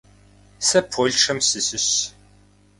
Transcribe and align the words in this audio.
Сэ 0.67 0.79
Полъшэм 0.91 1.39
сыщыщщ. 1.47 1.87